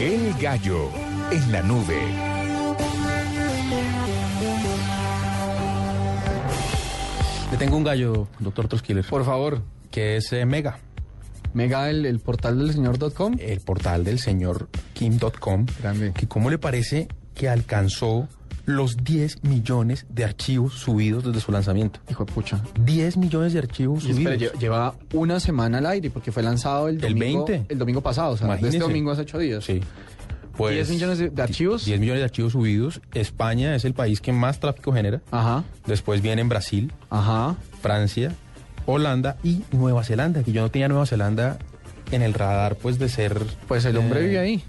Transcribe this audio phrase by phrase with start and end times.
[0.00, 0.90] El gallo
[1.32, 1.98] en la nube.
[7.50, 10.78] Le tengo un gallo, doctor Troskiller, Por favor, que es eh, Mega,
[11.54, 13.36] Mega, el, el portal del señor.com.
[13.40, 15.66] el portal del señor Kim.com.
[15.80, 16.12] Grande.
[16.12, 18.28] Que cómo le parece que alcanzó
[18.68, 22.00] los 10 millones de archivos subidos desde su lanzamiento.
[22.10, 22.62] Hijo de pucha.
[22.84, 24.52] 10 millones de archivos Y subidos.
[24.60, 27.46] lleva una semana al aire porque fue lanzado el El domingo.
[27.46, 27.72] 20.
[27.72, 29.64] El domingo pasado, o sea, este domingo hace ocho días.
[29.64, 29.80] Sí.
[30.54, 31.86] Pues, 10 millones de- de archivos.
[31.86, 33.00] 10 millones de archivos subidos.
[33.14, 35.22] España es el país que más tráfico genera.
[35.30, 37.56] Ajá, Después vienen Brasil, ajá.
[37.80, 38.34] Francia,
[38.84, 41.58] Holanda y Nueva Zelanda, que yo no tenía Nueva Zelanda
[42.10, 43.40] en el radar, pues de ser.
[43.66, 44.64] Pues el hombre eh, vive ahí.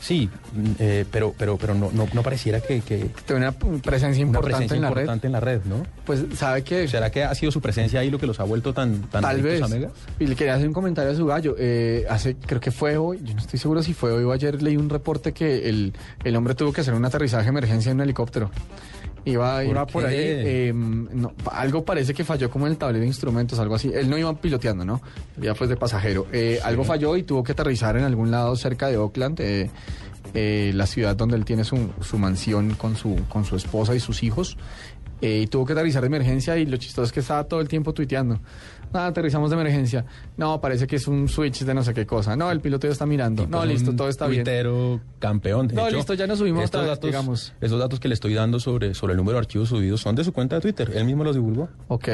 [0.00, 4.24] Sí, mm, eh, pero, pero, pero no, no, no pareciera que, que Tiene una presencia
[4.24, 5.60] una importante presencia en la importante en la red.
[6.06, 8.72] Pues sabe que ¿Será que ha sido su presencia ahí lo que los ha vuelto
[8.72, 9.62] tan, tan tal vez.
[10.18, 11.54] Y le quería hacer un comentario a su gallo.
[11.58, 14.62] Eh, hace, creo que fue hoy, yo no estoy seguro si fue hoy o ayer,
[14.62, 15.92] leí un reporte que el,
[16.24, 18.50] el hombre tuvo que hacer un aterrizaje de emergencia en un helicóptero.
[19.24, 23.02] Iba, ¿Por iba por ahí, eh, no, algo parece que falló como en el tablero
[23.02, 23.90] de instrumentos, algo así.
[23.92, 25.00] Él no iba piloteando, ¿no?
[25.36, 26.26] Ya pues de pasajero.
[26.32, 29.70] Eh, Algo falló y tuvo que aterrizar en algún lado cerca de Oakland, eh,
[30.34, 34.00] eh, la ciudad donde él tiene su, su mansión con su, con su esposa y
[34.00, 34.56] sus hijos.
[35.20, 37.68] Eh, y tuvo que aterrizar de emergencia y lo chistoso es que estaba todo el
[37.68, 38.40] tiempo tuiteando.
[38.92, 40.04] Ah, aterrizamos de emergencia.
[40.36, 42.34] No, parece que es un switch de no sé qué cosa.
[42.34, 43.44] No, el piloto ya está mirando.
[43.44, 44.44] Tipo, No, listo, todo está bien.
[45.18, 45.68] campeón.
[45.68, 47.52] De No, hecho, listo, ya nos subimos estos otra vez, datos, digamos.
[47.60, 50.24] Esos datos que le estoy dando sobre, sobre el número de archivos subidos son de
[50.24, 50.90] su cuenta de Twitter.
[50.94, 51.68] Él mismo los divulgó.
[51.88, 52.08] Ok.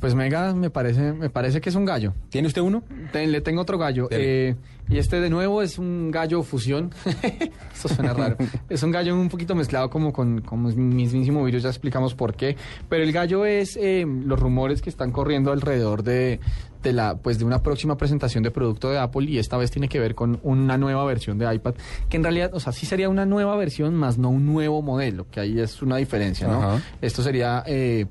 [0.00, 2.14] Pues Mega me parece, me parece que es un gallo.
[2.30, 2.82] ¿Tiene usted uno?
[3.14, 4.08] Le tengo otro gallo.
[4.10, 4.56] Eh,
[4.88, 6.90] y este de nuevo es un gallo fusión.
[7.72, 8.36] Esto suena raro.
[8.68, 12.56] es un gallo un poquito mezclado como con, con mismísimo virus, ya explicamos por qué.
[12.88, 16.38] Pero el gallo es eh, los rumores que están corriendo alrededor de,
[16.80, 19.88] de la pues de una próxima presentación de producto de Apple y esta vez tiene
[19.88, 21.74] que ver con una nueva versión de iPad,
[22.08, 25.26] que en realidad, o sea, sí sería una nueva versión, más no un nuevo modelo,
[25.32, 26.62] que ahí es una diferencia, ¿no?
[26.62, 26.82] Ajá.
[27.00, 28.06] Esto sería eh,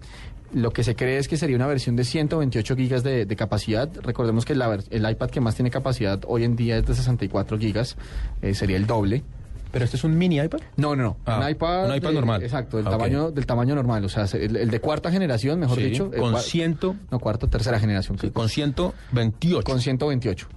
[0.53, 3.89] lo que se cree es que sería una versión de 128 gigas de, de capacidad.
[4.03, 7.57] Recordemos que la el iPad que más tiene capacidad hoy en día es de 64
[7.57, 7.95] gigas,
[8.41, 9.23] eh, sería el doble.
[9.71, 10.59] ¿Pero este es un mini iPad?
[10.77, 11.17] No, no, no.
[11.25, 12.43] Ah, un iPad, un iPad de- normal.
[12.43, 15.77] Exacto, del Ah, tamaño del tamaño normal, o sea, el, el de cuarta generación, mejor
[15.77, 16.11] Sí, dicho.
[16.11, 18.17] con ciento- No, cuarta, tercera generación.
[18.19, 19.63] Sí, con 128.
[19.65, 20.47] con 128,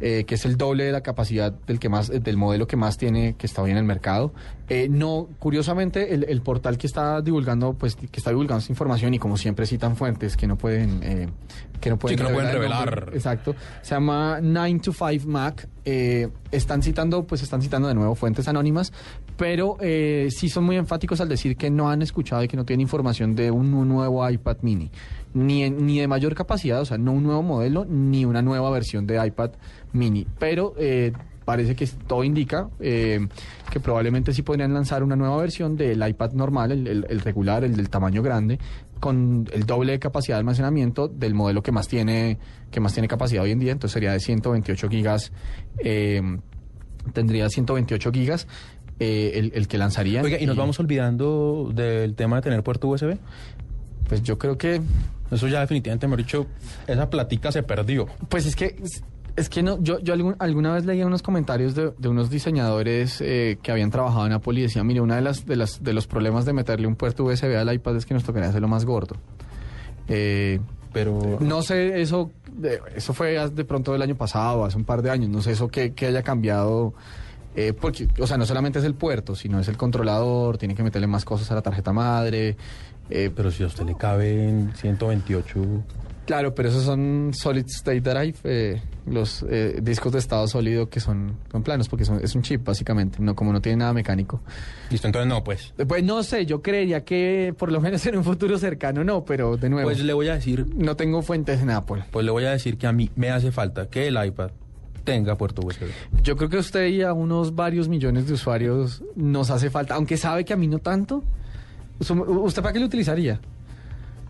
[0.00, 2.96] eh, que es el doble de la capacidad del que más, del modelo que más
[2.96, 4.32] tiene, que está hoy en el mercado.
[4.68, 9.14] Eh, no, curiosamente, el, el portal que está divulgando, pues, que está divulgando esta información
[9.14, 11.28] y como siempre citan fuentes que no pueden, eh,
[11.80, 12.96] que no pueden, que no pueden el revelar.
[13.00, 13.16] nombre.
[13.16, 13.54] Exacto.
[13.82, 15.68] Se llama 9 to 5 Mac.
[15.84, 18.92] Eh, están citando, pues están citando de nuevo fuentes anónimas,
[19.36, 22.64] pero eh, sí son muy enfáticos al decir que no han escuchado y que no
[22.64, 24.90] tienen información de un, un nuevo iPad mini.
[25.32, 29.06] Ni, ni de mayor capacidad, o sea, no un nuevo modelo, ni una nueva versión
[29.06, 29.50] de iPad
[29.92, 30.26] mini.
[30.40, 31.12] Pero eh,
[31.44, 33.28] parece que todo indica eh,
[33.70, 37.62] que probablemente sí podrían lanzar una nueva versión del iPad normal, el, el- el regular,
[37.62, 38.58] el del tamaño grande,
[38.98, 42.38] con el doble de capacidad de almacenamiento del modelo que más tiene,
[42.72, 45.32] que más tiene capacidad hoy en día, entonces sería de 128 gigas,
[45.78, 46.20] eh,
[47.12, 48.46] tendría 128 gigas
[48.98, 50.24] eh, el, el que lanzarían.
[50.24, 53.16] Oiga, ¿y nos vamos olvidando del tema de tener puerto USB?
[54.08, 54.80] Pues yo creo que
[55.30, 56.46] Eso ya definitivamente, me dicho,
[56.86, 58.06] esa platica se perdió.
[58.28, 58.76] Pues es que
[59.36, 63.20] es que no, yo, yo algún- alguna vez leía unos comentarios de, de unos diseñadores
[63.20, 65.92] eh, que habían trabajado en Apple y decían, mire, una de las, de las de
[65.92, 68.84] los problemas de meterle un puerto USB al iPad es que nos tocaría hacerlo más
[68.84, 69.16] gordo.
[70.08, 70.60] Eh,
[70.92, 72.32] Pero no sé, eso,
[72.96, 75.68] eso fue de pronto del año pasado, hace un par de años, no sé eso
[75.68, 76.92] que, que haya cambiado.
[77.56, 80.82] Eh, porque, o sea, no solamente es el puerto, sino es el controlador, tiene que
[80.82, 82.56] meterle más cosas a la tarjeta madre.
[83.10, 85.60] eh, Pero si a usted le caben 128...
[86.26, 91.00] Claro, pero esos son solid state drive, eh, los eh, discos de estado sólido que
[91.00, 94.40] son, son planos, porque son, es un chip básicamente, no como no tiene nada mecánico.
[94.90, 95.74] Listo, entonces no, pues.
[95.88, 99.56] Pues no sé, yo creería que por lo menos en un futuro cercano no, pero
[99.56, 102.04] de nuevo, Pues le voy a decir, no tengo fuentes en Apple.
[102.12, 104.50] pues le voy a decir que a mí me hace falta que el iPad
[105.04, 105.84] tenga puerto USB.
[106.22, 109.94] Yo creo que a usted y a unos varios millones de usuarios nos hace falta,
[109.94, 111.22] aunque sabe que a mí no tanto.
[111.98, 113.40] ¿Usted para qué lo utilizaría?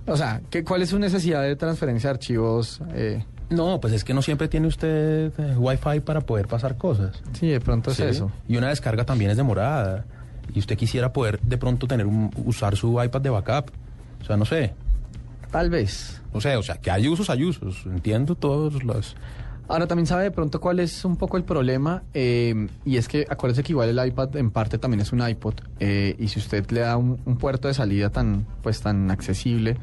[0.07, 2.81] O sea, ¿qué, ¿cuál es su necesidad de transferencia de archivos?
[2.95, 7.23] Eh, No, pues es que no siempre tiene usted eh, Wi-Fi para poder pasar cosas.
[7.33, 8.03] sí, de pronto es ¿sí?
[8.05, 8.31] eso.
[8.49, 10.05] Y una descarga también es demorada.
[10.53, 13.71] Y usted quisiera poder de pronto tener un, usar su iPad de backup.
[14.21, 14.73] O sea, no sé.
[15.53, 16.21] Tal vez.
[16.35, 17.85] No sé, o sea, que hay usos, hay usos.
[17.87, 19.15] Entiendo todos los...
[19.71, 23.25] Ahora también sabe de pronto cuál es un poco el problema eh, y es que
[23.31, 26.69] acuérdese que igual el iPad en parte también es un iPod eh, y si usted
[26.73, 29.77] le da un, un puerto de salida tan pues tan accesible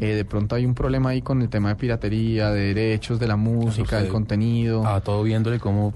[0.00, 3.26] eh, de pronto hay un problema ahí con el tema de piratería, de derechos de
[3.26, 4.84] la música, del contenido.
[4.86, 5.92] Ah, todo viéndole cómo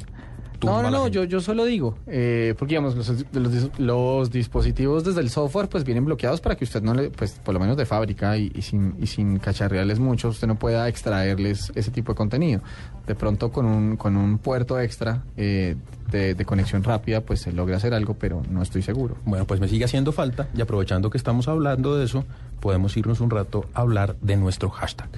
[0.62, 4.30] tumba No, no, no, yo, yo solo digo, eh, porque digamos, los, los dis- los
[4.30, 7.60] dispositivos desde el software pues vienen bloqueados para que usted no le, pues por lo
[7.60, 11.90] menos de fábrica y, y sin, y sin cacharrearles mucho, usted no pueda extraerles ese
[11.90, 12.60] tipo de contenido.
[13.06, 15.74] De pronto con un, con un puerto extra eh,
[16.10, 19.16] de, de conexión rápida pues se logra hacer algo, pero no estoy seguro.
[19.24, 22.24] Bueno, pues me sigue haciendo falta y aprovechando que estamos hablando de eso,
[22.60, 25.08] podemos irnos un rato a hablar de nuestro hashtag.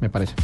[0.00, 0.34] Me parece.